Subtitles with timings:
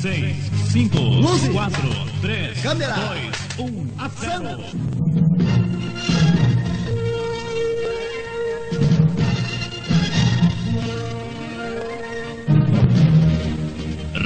[0.00, 0.36] 6,
[0.72, 0.98] 5,
[1.52, 1.80] 4,
[2.20, 2.78] 3, 2,
[3.58, 4.60] 1, ação!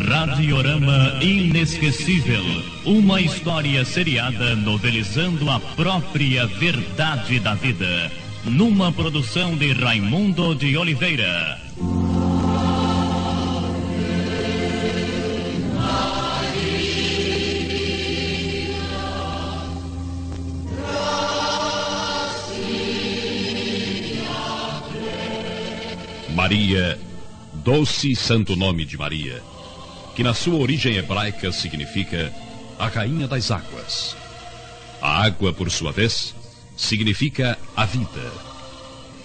[0.09, 2.43] Radiorama Inesquecível.
[2.85, 8.11] Uma história seriada novelizando a própria verdade da vida.
[8.45, 11.61] Numa produção de Raimundo de Oliveira.
[26.35, 26.99] Maria,
[27.53, 29.43] doce e santo nome de Maria,
[30.15, 32.33] que na sua origem hebraica significa
[32.79, 34.17] a rainha das águas.
[35.03, 36.35] A água, por sua vez,
[36.77, 38.33] significa a vida.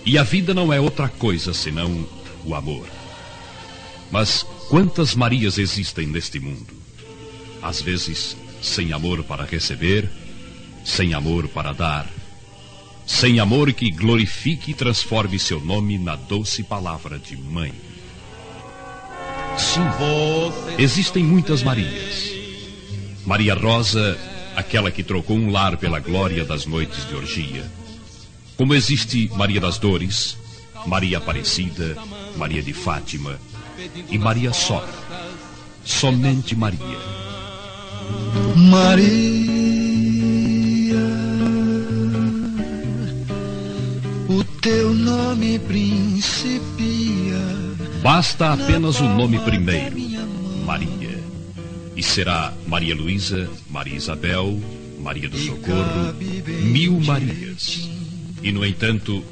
[0.06, 2.08] E a vida não é outra coisa senão
[2.44, 2.88] o amor.
[4.12, 6.74] Mas quantas Marias existem neste mundo?
[7.62, 10.10] Às vezes, sem amor para receber,
[10.84, 12.08] sem amor para dar,
[13.06, 17.74] sem amor que glorifique e transforme seu nome na doce palavra de mãe.
[19.58, 19.82] Sim,
[20.78, 22.34] existem muitas Marias.
[23.26, 24.18] Maria Rosa,
[24.56, 27.72] aquela que trocou um lar pela glória das noites de orgia.
[28.58, 30.38] Como existe Maria das Dores,
[30.86, 31.96] Maria Aparecida,
[32.38, 33.40] Maria de Fátima
[34.10, 34.88] e Maria só.
[35.84, 37.00] Somente Maria.
[38.56, 39.45] Maria,
[44.66, 47.38] teu nome principia.
[48.02, 49.96] Basta apenas o nome primeiro,
[50.66, 51.24] Maria.
[51.96, 54.60] E será Maria Luísa, Maria Isabel,
[55.00, 56.16] Maria do Socorro,
[56.64, 57.88] mil Marias.
[58.42, 59.24] E no entanto,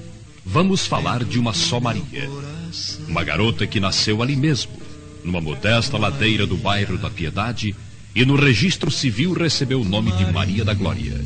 [0.46, 2.30] vamos falar de uma só Maria.
[3.08, 4.74] Uma garota que nasceu ali mesmo,
[5.24, 7.76] numa modesta ladeira do bairro da Piedade,
[8.14, 11.20] e no registro civil recebeu o nome de Maria da Glória.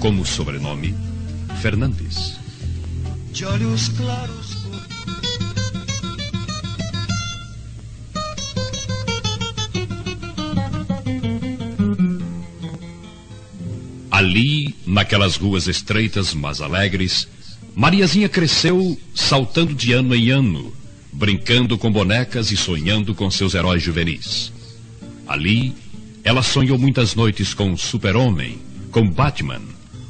[0.00, 0.94] Como sobrenome,
[1.60, 2.45] Fernandes.
[3.36, 4.56] De olhos claros.
[14.10, 17.28] Ali, naquelas ruas estreitas, mas alegres,
[17.74, 20.74] Mariazinha cresceu saltando de ano em ano,
[21.12, 24.50] brincando com bonecas e sonhando com seus heróis juvenis.
[25.26, 25.74] Ali,
[26.24, 28.58] ela sonhou muitas noites com Super-Homem,
[28.90, 29.60] com Batman,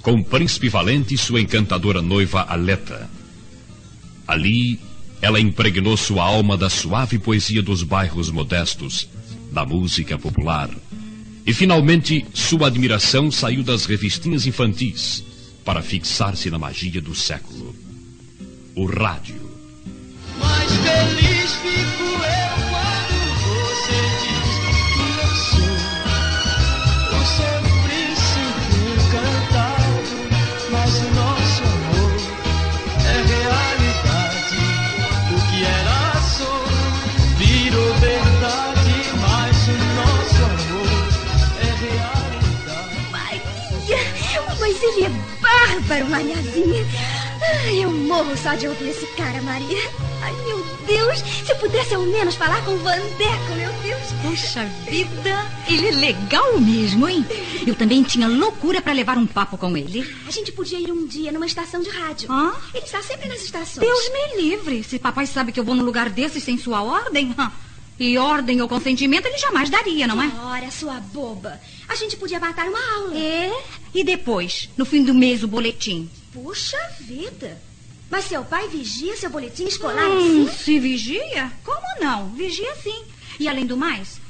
[0.01, 3.16] com o Príncipe Valente e sua encantadora noiva Aleta.
[4.27, 4.81] Ali,
[5.21, 9.09] ela impregnou sua alma da suave poesia dos bairros modestos,
[9.53, 10.71] da música popular.
[11.47, 15.25] E finalmente, sua admiração saiu das revistinhas infantis
[15.65, 17.75] para fixar-se na magia do século.
[18.75, 19.41] O rádio.
[20.39, 22.56] Mais feliz fico eu
[44.83, 45.11] Ele é
[45.41, 46.85] bárbaro, Mariazinha.
[47.65, 49.79] Ai, eu morro só de ouvir esse cara, Maria.
[50.23, 54.03] Ai, meu Deus, se eu pudesse ao menos falar com o Vandeco, meu Deus.
[54.23, 57.25] Puxa vida, ele é legal mesmo, hein?
[57.67, 60.09] Eu também tinha loucura pra levar um papo com ele.
[60.27, 62.31] A gente podia ir um dia numa estação de rádio.
[62.31, 62.55] Hã?
[62.75, 63.87] Ele está sempre nas estações.
[63.87, 64.83] Deus me livre.
[64.85, 67.53] Se papai sabe que eu vou num lugar desses sem sua ordem, hã?
[67.99, 70.31] E ordem ou consentimento ele jamais daria, não é?
[70.45, 71.61] Ora, sua boba.
[71.89, 73.17] A gente podia matar uma aula.
[73.19, 73.51] É?
[73.95, 76.11] E depois, no fim do mês, o boletim?
[76.33, 77.61] Puxa vida.
[78.11, 80.57] Mas seu pai vigia seu boletim escolar Hum, assim?
[80.65, 81.51] se vigia?
[81.65, 82.29] Como não?
[82.31, 83.03] Vigia sim.
[83.41, 84.21] E além do mais,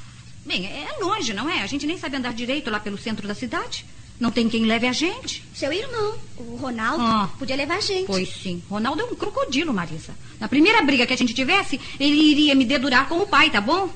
[0.45, 1.61] bem, é longe, não é?
[1.61, 3.85] A gente nem sabe andar direito lá pelo centro da cidade.
[4.19, 5.43] Não tem quem leve a gente.
[5.53, 7.29] Seu irmão, o Ronaldo, Ah.
[7.37, 8.07] podia levar a gente.
[8.07, 8.63] Pois sim.
[8.69, 10.15] Ronaldo é um crocodilo, Marisa.
[10.39, 13.89] Na primeira briga que a gente tivesse, ele iria me dedurar como pai, tá bom?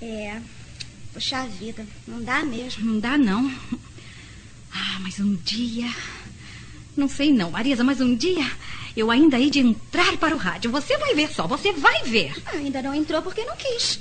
[0.00, 0.40] É.
[1.12, 2.84] Puxa vida, não dá mesmo.
[2.86, 3.50] Não dá, não.
[4.72, 5.92] Ah, mas um dia.
[6.96, 8.50] Não sei não, Marisa, mas um dia
[8.96, 10.70] eu ainda hei de entrar para o rádio.
[10.70, 12.32] Você vai ver só, você vai ver.
[12.54, 14.00] Ainda não entrou porque não quis.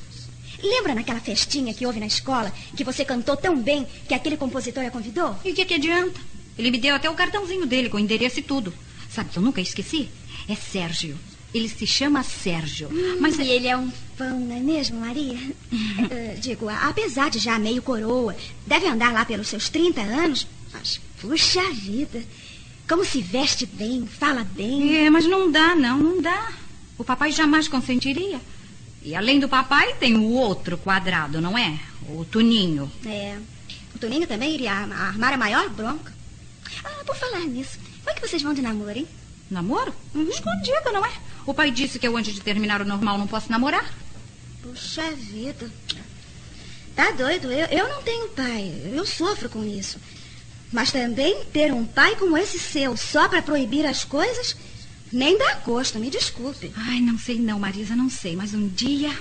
[0.62, 4.86] Lembra naquela festinha que houve na escola que você cantou tão bem que aquele compositor
[4.86, 5.36] a convidou?
[5.44, 6.20] E o que, que adianta?
[6.58, 8.74] Ele me deu até o cartãozinho dele com o endereço e tudo.
[9.10, 10.10] Sabe que eu nunca esqueci?
[10.48, 11.18] É Sérgio.
[11.54, 12.90] Ele se chama Sérgio.
[13.20, 15.38] Mas Mas e ele é um pão, não é mesmo, Maria?
[16.12, 18.36] Eh, digo, apesar de já meio coroa,
[18.66, 22.24] deve andar lá pelos seus 30 anos, mas puxa vida.
[22.88, 24.98] Como se veste bem, fala bem.
[24.98, 26.52] É, mas não dá, não, não dá.
[26.98, 28.40] O papai jamais consentiria.
[29.02, 31.80] E além do papai, tem o outro quadrado, não é?
[32.10, 32.92] O Tuninho.
[33.06, 33.38] É.
[33.96, 36.14] O Toninho também iria armar a maior bronca.
[36.84, 39.08] Ah, por falar nisso, como é que vocês vão de namoro, hein?
[39.50, 39.94] Namoro?
[40.30, 41.12] Escondido, não é?
[41.46, 43.92] O pai disse que eu, antes de terminar o normal, não posso namorar.
[44.62, 45.72] Puxa vida.
[46.96, 48.92] Tá doido, eu, eu não tenho pai.
[48.94, 49.98] Eu sofro com isso.
[50.72, 54.56] Mas também ter um pai como esse seu só pra proibir as coisas,
[55.12, 56.72] nem dá gosto, me desculpe.
[56.76, 58.36] Ai, não sei não, Marisa, não sei.
[58.36, 59.12] Mas um dia...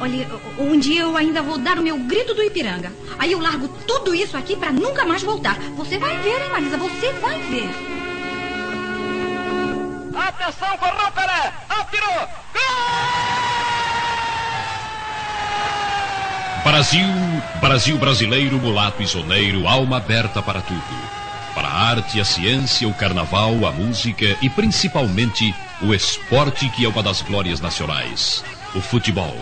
[0.00, 2.92] Olha, um dia eu ainda vou dar o meu grito do Ipiranga.
[3.18, 5.58] Aí eu largo tudo isso aqui pra nunca mais voltar.
[5.76, 6.76] Você vai ver, hein, Marisa?
[6.76, 7.70] Você vai ver.
[10.14, 11.52] Atenção, correu Pelé!
[11.68, 12.28] Atirou!
[16.64, 17.06] Brasil,
[17.60, 21.15] Brasil brasileiro, mulato e soneiro, alma aberta para tudo.
[21.56, 26.88] Para a arte, a ciência, o carnaval, a música e principalmente o esporte que é
[26.88, 28.44] uma das glórias nacionais,
[28.74, 29.34] o futebol.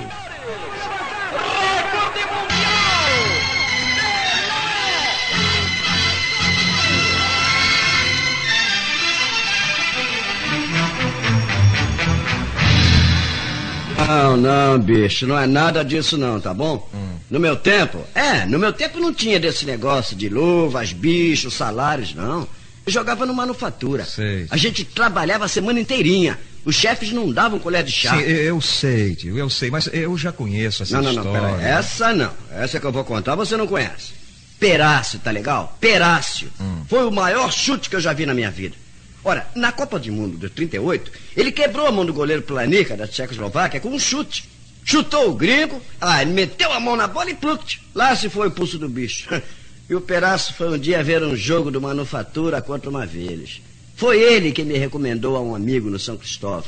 [14.06, 16.88] Não, não, bicho, não é nada disso não, tá bom?
[17.30, 22.14] No meu tempo, é, no meu tempo não tinha desse negócio de luvas, bichos, salários,
[22.14, 22.46] não.
[22.86, 24.04] Eu jogava no manufatura.
[24.04, 24.46] Sei.
[24.50, 26.38] A gente trabalhava a semana inteirinha.
[26.64, 28.16] Os chefes não davam colher de chá.
[28.16, 31.56] Sim, eu, sei, tio, eu sei, mas eu já conheço essa não, não, não, história.
[31.56, 31.78] pera aí.
[31.78, 32.30] Essa não.
[32.52, 34.12] Essa que eu vou contar você não conhece.
[34.58, 35.76] Perácio, tá legal?
[35.80, 36.50] Perácio.
[36.88, 38.76] Foi o maior chute que eu já vi na minha vida.
[39.24, 43.08] Ora, na Copa do Mundo de 38, ele quebrou a mão do goleiro Planica da
[43.08, 44.48] Tchecoslováquia com um chute.
[44.84, 47.80] Chutou o gringo, ah, ele meteu a mão na bola e pluct.
[47.94, 49.28] Lá se foi o pulso do bicho.
[49.86, 53.62] E o Perácio foi um dia ver um jogo do Manufatura contra uma Village.
[53.94, 56.64] Foi ele que me recomendou a um amigo no São Cristóvão.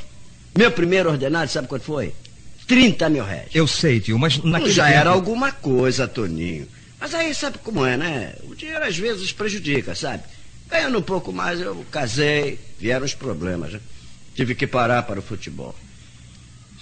[0.55, 2.13] Meu primeiro ordenado, sabe quanto foi?
[2.67, 3.49] 30 mil réis.
[3.55, 4.99] Eu sei, tio, mas naquele Já tempo...
[4.99, 6.69] era alguma coisa, Toninho.
[7.01, 8.35] Mas aí sabe como é, né?
[8.51, 10.23] O dinheiro às vezes prejudica, sabe?
[10.69, 13.81] Ganhando um pouco mais, eu casei, vieram os problemas, né?
[14.35, 15.75] Tive que parar para o futebol.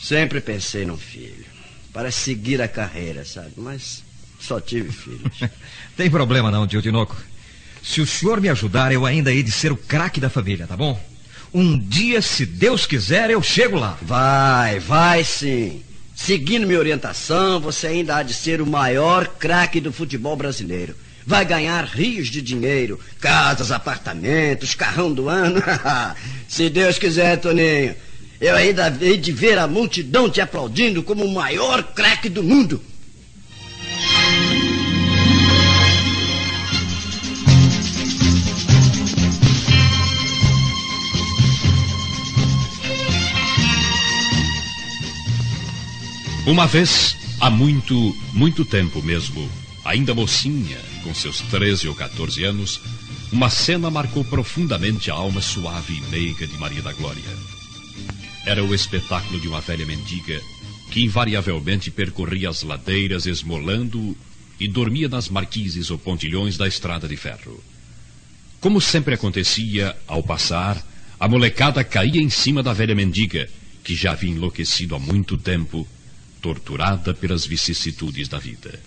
[0.00, 1.44] Sempre pensei num filho,
[1.92, 3.52] para seguir a carreira, sabe?
[3.56, 4.02] Mas
[4.40, 5.38] só tive filhos.
[5.96, 7.16] Tem problema não, tio Tinoco.
[7.82, 10.76] Se o senhor me ajudar, eu ainda hei de ser o craque da família, tá
[10.76, 11.00] bom?
[11.52, 13.96] Um dia, se Deus quiser, eu chego lá.
[14.02, 15.82] Vai, vai sim.
[16.16, 20.96] Seguindo minha orientação, você ainda há de ser o maior craque do futebol brasileiro.
[21.26, 25.62] Vai ganhar rios de dinheiro, casas, apartamentos, carrão do ano.
[26.46, 27.94] Se Deus quiser, Toninho,
[28.40, 32.80] eu ainda hei de ver a multidão te aplaudindo como o maior craque do mundo.
[46.46, 49.50] Uma vez, há muito, muito tempo mesmo,
[49.82, 52.80] ainda mocinha, com seus 13 ou 14 anos,
[53.30, 57.22] uma cena marcou profundamente a alma suave e meiga de Maria da Glória.
[58.46, 60.40] Era o espetáculo de uma velha mendiga
[60.90, 64.16] que invariavelmente percorria as ladeiras esmolando
[64.58, 67.62] e dormia nas marquises ou pontilhões da estrada de ferro.
[68.60, 70.82] Como sempre acontecia, ao passar,
[71.20, 73.48] a molecada caía em cima da velha mendiga,
[73.82, 75.86] que já havia enlouquecido há muito tempo,
[76.40, 78.80] torturada pelas vicissitudes da vida.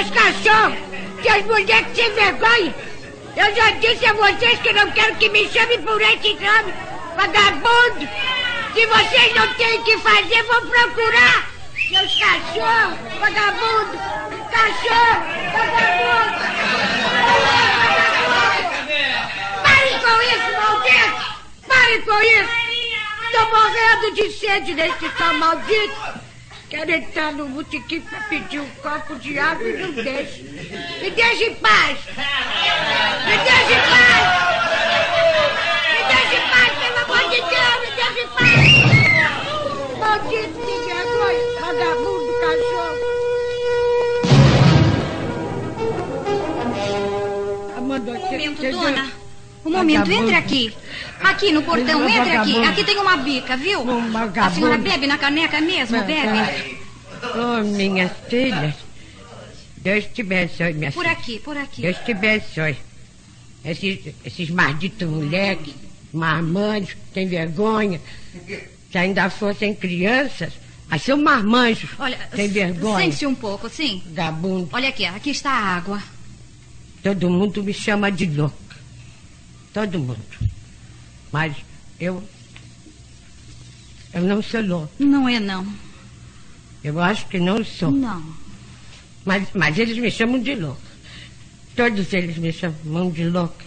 [0.00, 0.78] Que os cachorros,
[1.22, 2.74] que as mulheres sem vergonha.
[3.36, 6.74] Eu já disse a vocês que não quero que me chamem por esse nome,
[7.16, 8.08] vagabundo.
[8.74, 11.50] Se vocês não têm o que fazer, vão procurar.
[11.88, 13.98] Seus cachorros, vagabundo,
[14.50, 16.40] cachorro, vagabundo.
[19.62, 21.20] Parem com isso, maldito!
[21.68, 22.60] Parem com isso!
[23.32, 26.19] Tô morrendo de sede nesse sol maldito.
[26.70, 30.42] Quero entrar no botequim pra pedir um copo de água e não deixe.
[30.44, 31.98] Me deixe em paz.
[33.26, 34.24] Me deixe em paz.
[35.90, 37.78] Me deixe em paz, pelo amor de Deus.
[37.80, 38.70] Me deixe em paz.
[39.98, 43.02] Maldito de vergonha, vagabundo, cachorro.
[47.76, 49.19] Amanda, Um momento, dona.
[49.64, 50.72] Um momento, entre aqui.
[51.22, 52.58] Aqui no portão, entre aqui.
[52.64, 53.84] Aqui tem uma bica, viu?
[54.42, 56.78] A senhora bebe na caneca mesmo, bebe?
[57.34, 58.74] Oh, minhas filhas.
[59.78, 61.12] Deus te abençoe, minha Por filha.
[61.12, 61.82] aqui, por aqui.
[61.82, 62.76] Deus te abençoe.
[63.64, 65.74] Esses, esses malditos moleques,
[66.12, 68.00] marmanjos, tem vergonha.
[68.90, 70.52] Se ainda fossem crianças,
[70.92, 71.86] Ah, seu marmanjo.
[72.00, 72.98] Olha, Tem vergonha.
[73.04, 74.02] sente-se um pouco, sim.
[74.08, 74.68] Vagabundo.
[74.72, 76.02] Olha aqui, aqui está a água.
[77.02, 78.56] Todo mundo me chama de louca.
[79.72, 80.20] Todo mundo.
[81.32, 81.56] Mas
[81.98, 82.22] eu.
[84.12, 84.92] Eu não sou louca.
[84.98, 85.66] Não é, não.
[86.82, 87.90] Eu acho que não sou.
[87.90, 88.22] Não.
[89.24, 90.80] Mas, mas eles me chamam de louca.
[91.76, 93.64] Todos eles me chamam de louca.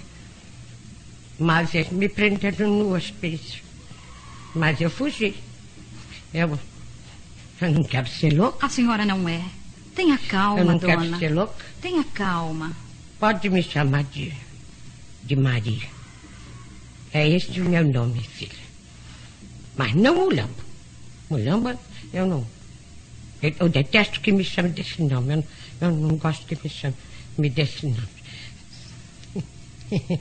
[1.39, 3.63] Mas eles me prenderam no hospício.
[4.53, 5.35] Mas eu fugi.
[6.33, 6.59] Eu,
[7.61, 8.65] eu não quero ser louca.
[8.65, 9.43] A senhora não é.
[9.95, 10.95] Tenha calma, eu não dona.
[10.95, 11.65] quero ser louca.
[11.81, 12.71] Tenha calma.
[13.19, 14.33] Pode me chamar de,
[15.23, 15.87] de Maria.
[17.13, 18.63] É esse o meu nome, filha.
[19.75, 20.63] Mas não Mulamba.
[21.29, 21.79] Mulamba,
[22.13, 22.45] eu não.
[23.41, 25.35] Eu, eu detesto que me chame desse nome.
[25.35, 25.43] Eu,
[25.81, 26.95] eu não gosto que me chame
[27.37, 28.07] me desse nome.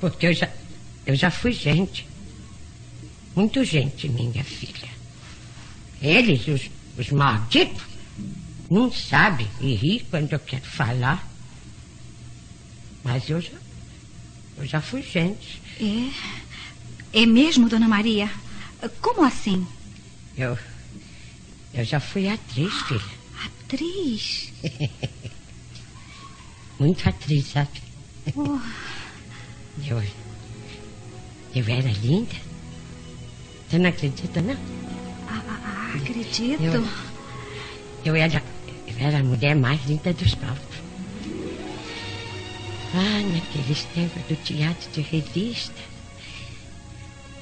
[0.00, 0.50] Porque eu já,
[1.06, 2.06] eu já fui gente.
[3.34, 4.88] Muito gente, minha filha.
[6.00, 7.82] Eles, os, os malditos,
[8.70, 11.25] não sabem e ri quando eu quero falar.
[13.06, 13.52] Mas eu já,
[14.56, 15.62] eu já fui gente.
[15.80, 17.20] É?
[17.22, 18.28] É mesmo, dona Maria?
[19.00, 19.64] Como assim?
[20.36, 20.58] Eu,
[21.72, 23.00] eu já fui atriz, filha.
[23.44, 24.52] Atriz?
[26.80, 27.80] Muito atriz, sabe?
[28.34, 28.58] Oh,
[29.88, 30.02] Eu,
[31.54, 32.34] eu era linda.
[33.68, 34.54] Você não acredita, não?
[35.28, 36.60] ah, ah, acredito.
[36.60, 36.84] Eu,
[38.04, 38.42] eu, era,
[38.88, 40.76] eu era a mulher mais linda dos palcos.
[42.94, 45.74] Ah, naqueles tempos do teatro de revista.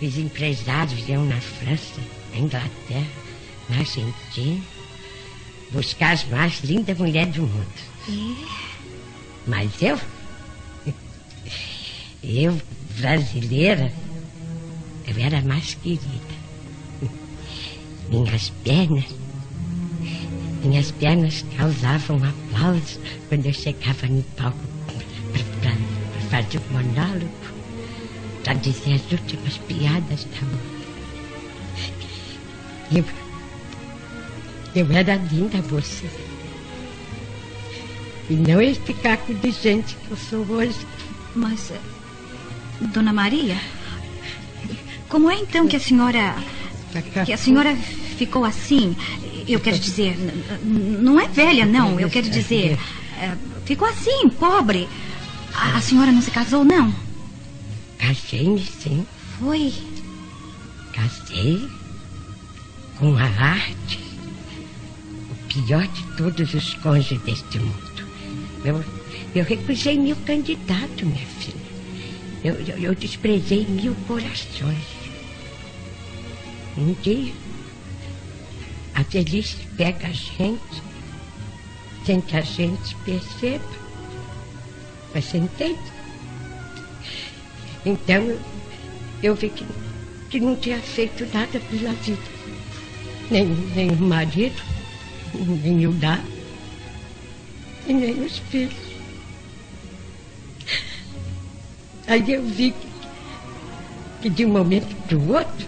[0.01, 2.01] Os empresários iam na França,
[2.33, 3.07] na Inglaterra,
[3.69, 4.63] na Argentina,
[5.71, 8.45] buscar as mais lindas mulheres do mundo.
[9.47, 9.99] Mas eu,
[12.23, 12.61] eu,
[12.99, 13.93] brasileira,
[15.07, 16.35] eu era mais querida.
[18.09, 19.05] Minhas pernas,
[20.63, 22.99] minhas pernas causavam aplausos
[23.29, 24.74] quando eu chegava no palco
[26.57, 27.31] o monólogo,
[28.43, 30.75] para dizer as últimas piadas da moda.
[32.93, 33.05] Eu,
[34.75, 36.09] eu era linda, você.
[38.29, 40.79] E não esse caco de gente que eu sou hoje.
[41.35, 41.81] Mas, eh,
[42.93, 43.57] dona Maria,
[45.09, 46.37] como é então que a senhora.
[47.25, 48.97] que a senhora ficou assim?
[49.47, 50.17] Eu quero dizer,
[50.65, 51.99] não é velha, não.
[52.01, 52.79] Eu quero dizer,
[53.21, 53.35] eh,
[53.65, 54.89] ficou assim, pobre.
[55.55, 56.93] A, a senhora não se casou, não?
[57.99, 59.07] Casei-me, sim.
[59.39, 59.73] Foi.
[60.93, 61.69] Casei
[62.99, 64.01] com a arte.
[65.31, 68.09] O pior de todos os cônjuges deste mundo.
[68.65, 68.85] Eu,
[69.35, 71.65] eu recusei mil candidatos, minha filha.
[72.43, 74.85] Eu, eu, eu desprezei mil corações.
[76.77, 77.33] Um dia,
[78.95, 80.83] a velhice pega a gente
[82.05, 83.84] sem que a gente perceba.
[85.15, 85.79] Você entende?
[87.87, 88.37] Então,
[89.23, 89.65] eu, vi que,
[90.29, 92.23] que não tinha feito nada pela vida.
[93.31, 94.61] Nem, nem o marido,
[95.63, 96.25] nem o lar,
[97.87, 98.75] e nem os filhos.
[102.09, 102.89] Aí eu vi que,
[104.23, 105.67] que de um momento para o outro,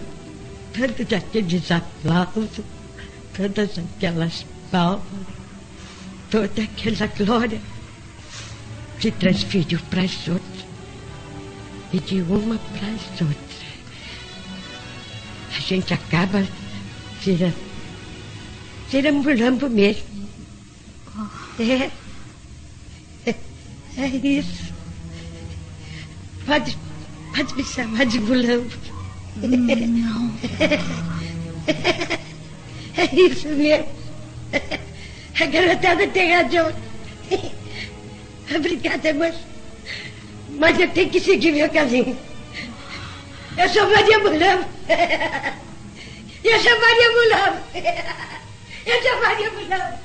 [0.73, 2.49] todos aqueles aplausos,
[3.35, 5.03] todas aquelas palmas,
[6.29, 7.61] toda aquela glória
[8.99, 10.65] se transferiu para as outras
[11.93, 13.37] e de uma para as outras.
[15.55, 16.45] A gente acaba
[17.21, 17.53] vira,
[18.89, 20.03] vira mulambo mesmo.
[21.59, 21.89] É,
[23.25, 23.35] é,
[23.97, 24.73] é isso.
[26.45, 26.77] Pode,
[27.35, 28.71] pode me chamar de mulambo.
[29.41, 30.33] Não.
[32.97, 33.87] É isso mesmo.
[35.39, 36.86] A garotada tem razão.
[38.55, 39.35] Obrigada, mas.
[40.49, 42.17] Mas eu tenho que seguir meu caminho.
[43.57, 44.65] Eu sou Maria Mulambo.
[46.43, 47.61] Eu sou Maria Mulambo.
[48.85, 49.97] Eu sou Maria Mulambo.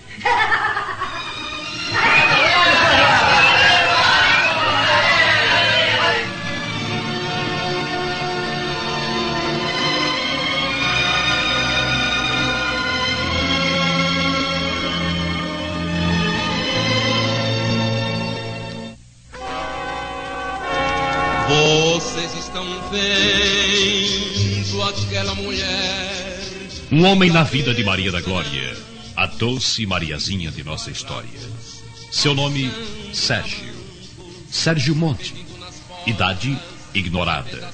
[26.92, 28.76] Um homem na vida de Maria da Glória,
[29.16, 31.40] a doce Mariazinha de nossa história.
[32.10, 32.70] Seu nome,
[33.14, 33.72] Sérgio.
[34.50, 35.34] Sérgio Monte.
[36.06, 36.54] Idade,
[36.92, 37.70] ignorada.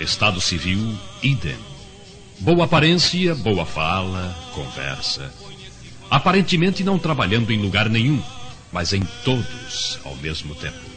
[0.00, 1.58] Estado civil, idem.
[2.38, 5.30] Boa aparência, boa fala, conversa.
[6.10, 8.22] Aparentemente não trabalhando em lugar nenhum,
[8.72, 10.95] mas em todos ao mesmo tempo.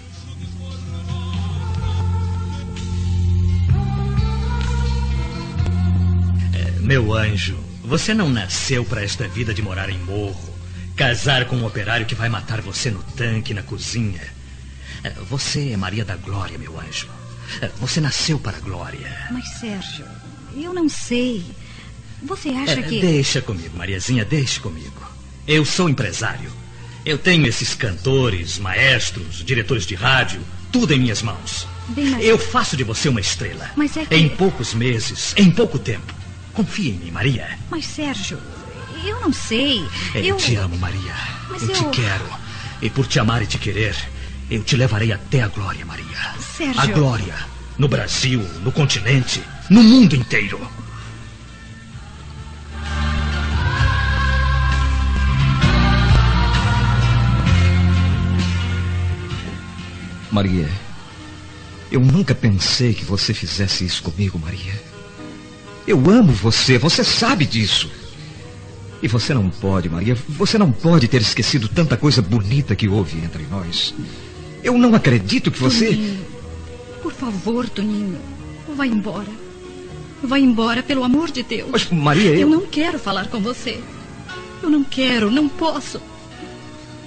[6.89, 10.57] Meu anjo, você não nasceu para esta vida de morar em morro,
[10.95, 14.19] casar com um operário que vai matar você no tanque, na cozinha.
[15.03, 17.07] É, Você é Maria da Glória, meu anjo.
[17.61, 19.27] É, Você nasceu para a glória.
[19.29, 20.03] Mas, Sérgio,
[20.57, 21.45] eu não sei.
[22.23, 22.99] Você acha É, que.
[22.99, 24.99] Deixa comigo, Mariazinha, deixa comigo.
[25.47, 26.51] Eu sou empresário.
[27.05, 30.41] Eu tenho esses cantores, maestros, diretores de rádio,
[30.71, 31.67] tudo em minhas mãos.
[31.89, 33.69] Bem, mas- Eu faço de você uma estrela.
[33.75, 36.17] Mas é que- Em poucos meses, em pouco tempo.
[36.59, 37.47] Confia em mim, Maria.
[37.69, 38.37] Mas, Sérgio,
[39.05, 39.81] eu não sei.
[40.13, 41.15] Eu, Eu te amo, Maria.
[41.49, 42.25] Mas eu, te eu- quero.
[42.81, 43.95] E por te amar e te querer,
[44.51, 46.33] eu te levarei até a glória, Maria.
[46.57, 46.81] Sérgio.
[46.81, 47.33] A glória.
[47.77, 50.59] No Brasil, no continente, no mundo inteiro.
[60.31, 60.69] Maria,
[61.91, 64.88] eu nunca pensei que você fizesse isso comigo, Maria.
[65.89, 67.89] Eu amo você, você sabe disso.
[69.01, 73.17] E você não pode, Maria, você não pode ter esquecido tanta coisa bonita que houve
[73.17, 73.95] entre nós.
[74.63, 75.87] Eu não acredito que você.
[75.87, 76.19] Toninho,
[77.01, 78.19] por favor, Toninho,
[78.75, 79.31] vai embora.
[80.21, 81.71] Vai embora, pelo amor de Deus.
[81.71, 82.41] Mas, Maria, eu.
[82.41, 83.79] Eu não quero falar com você.
[84.61, 85.99] Eu não quero, não posso.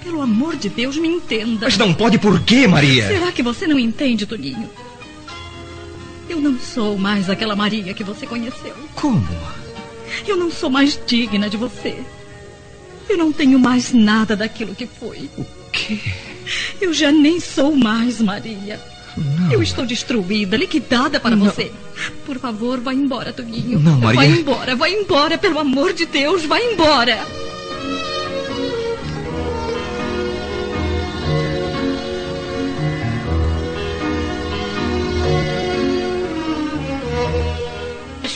[0.03, 1.67] Pelo amor de Deus, me entenda.
[1.67, 3.07] Mas não pode por quê, Maria?
[3.07, 4.69] Será que você não entende, Toninho?
[6.29, 8.73] Eu não sou mais aquela Maria que você conheceu.
[8.95, 9.27] Como?
[10.27, 11.97] Eu não sou mais digna de você.
[13.09, 15.29] Eu não tenho mais nada daquilo que fui.
[15.37, 15.99] O quê?
[16.79, 18.79] Eu já nem sou mais Maria.
[19.51, 21.71] Eu estou destruída, liquidada para você.
[22.25, 23.79] Por favor, vá embora, Toninho.
[23.79, 24.15] Não, Maria.
[24.15, 27.19] Vai embora, vai embora, pelo amor de Deus, vai embora.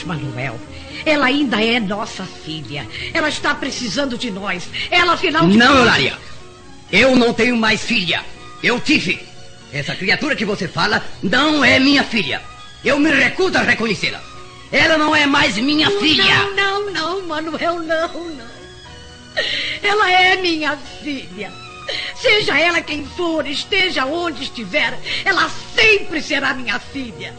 [0.08, 0.58] Manuel,
[1.04, 2.86] ela ainda é nossa filha.
[3.12, 4.68] Ela está precisando de nós.
[4.90, 6.18] Ela, afinal de Não, contas- Eulália.
[6.90, 8.24] Eu não tenho mais filha.
[8.62, 9.20] Eu tive.
[9.72, 12.40] Essa criatura que você fala não é minha filha.
[12.84, 14.20] Eu me recuso a reconhecê-la.
[14.72, 16.24] Ela não é mais minha filha.
[16.24, 18.48] Não, não, não, Manuel, não, não.
[19.82, 21.52] Ela é minha filha.
[22.16, 27.34] Seja ela quem for, esteja onde estiver, ela sempre será minha filha.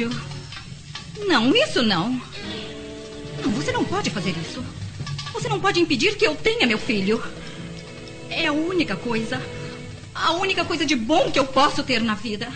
[0.00, 0.10] Não, Sérgio.
[1.26, 2.20] Não, isso não.
[3.42, 4.64] Não, você não pode fazer isso.
[5.32, 7.22] Você não pode impedir que eu tenha meu filho.
[8.30, 9.40] É a única coisa.
[10.14, 12.48] A única coisa de bom que eu posso ter na vida.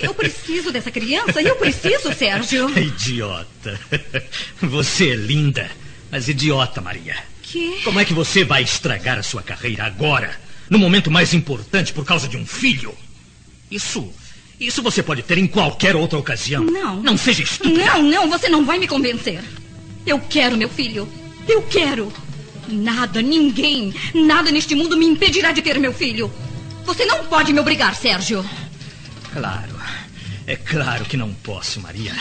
[0.00, 2.70] Eu preciso dessa criança e eu preciso, Sérgio.
[2.78, 3.78] Idiota.
[4.60, 5.70] Você é linda,
[6.10, 7.16] mas idiota, Maria.
[7.42, 7.80] Que?
[7.82, 12.04] Como é que você vai estragar a sua carreira agora, no momento mais importante, por
[12.04, 12.94] causa de um filho?
[13.70, 14.12] Isso.
[14.58, 16.64] Isso você pode ter em qualquer outra ocasião.
[16.64, 17.02] Não.
[17.02, 17.84] Não seja estúpida.
[17.84, 19.42] Não, não, você não vai me convencer.
[20.06, 21.08] Eu quero meu filho.
[21.46, 22.12] Eu quero.
[22.68, 26.32] Nada, ninguém, nada neste mundo me impedirá de ter meu filho.
[26.84, 28.44] Você não pode me obrigar, Sérgio.
[29.32, 29.76] Claro.
[30.46, 32.12] É claro que não posso, Maria.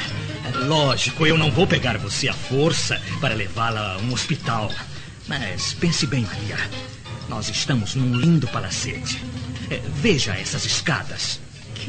[0.43, 4.71] É lógico, eu não vou pegar você à força para levá-la a um hospital.
[5.27, 6.57] Mas pense bem, Maria.
[7.29, 9.21] Nós estamos num lindo palacete.
[9.69, 11.39] É, veja essas escadas.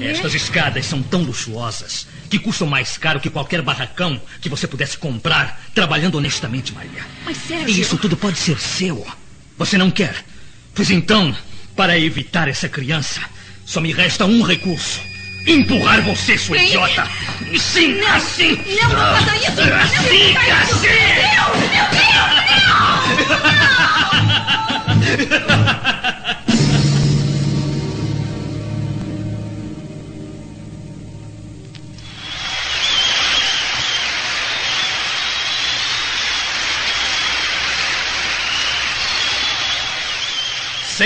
[0.00, 4.98] Estas escadas são tão luxuosas que custam mais caro que qualquer barracão que você pudesse
[4.98, 7.04] comprar trabalhando honestamente, Maria.
[7.24, 7.68] Mas, Sérgio.
[7.68, 9.06] E isso tudo pode ser seu.
[9.56, 10.24] Você não quer?
[10.74, 11.34] Pois então,
[11.74, 13.20] para evitar essa criança,
[13.64, 15.00] só me resta um recurso:
[15.46, 16.66] empurrar você, sua Ei.
[16.68, 17.08] idiota.
[17.58, 18.56] Sim, Não, assim.
[18.82, 19.56] Não, não faça isso!
[19.56, 20.74] Não Assim, faça isso!
[20.74, 20.88] assim.
[20.88, 22.16] Meu Deus, meu Deus!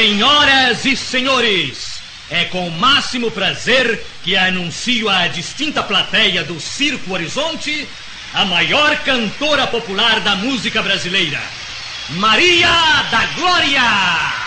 [0.00, 7.12] Senhoras e senhores, é com o máximo prazer que anuncio à distinta plateia do Circo
[7.12, 7.86] Horizonte
[8.32, 11.38] a maior cantora popular da música brasileira,
[12.16, 12.70] Maria
[13.10, 14.39] da Glória!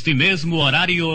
[0.00, 1.06] Neste mesmo horário.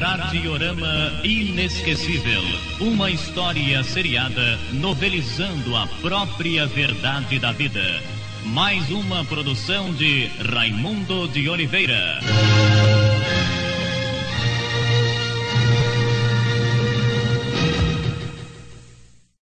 [0.00, 2.42] Radiorama Inesquecível.
[2.80, 8.02] Uma história seriada novelizando a própria verdade da vida.
[8.46, 12.18] Mais uma produção de Raimundo de Oliveira.